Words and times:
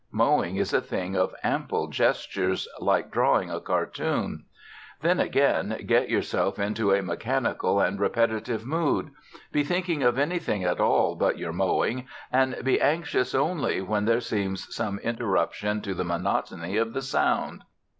Mowing 0.11 0.55
is 0.55 0.73
a 0.73 0.81
thing 0.81 1.15
of 1.15 1.35
ample 1.43 1.85
gestures, 1.85 2.67
like 2.79 3.11
drawing 3.11 3.51
a 3.51 3.59
cartoon. 3.61 4.45
Then, 5.01 5.19
again, 5.19 5.79
get 5.85 6.09
yourself 6.09 6.57
into 6.57 6.91
a 6.91 7.03
mechanical 7.03 7.79
and 7.79 7.99
repetitive 7.99 8.65
mood: 8.65 9.11
be 9.51 9.63
thinking 9.63 10.01
of 10.01 10.17
anything 10.17 10.63
at 10.63 10.79
all 10.79 11.13
but 11.15 11.37
your 11.37 11.53
mowing, 11.53 12.07
and 12.31 12.55
be 12.63 12.81
anxious 12.81 13.35
only 13.35 13.79
when 13.79 14.05
there 14.05 14.21
seems 14.21 14.73
some 14.73 14.97
interruption 15.03 15.81
to 15.81 15.93
the 15.93 16.03
monotony 16.03 16.77
of 16.77 16.93
the 16.93 17.03
sound. 17.03 17.63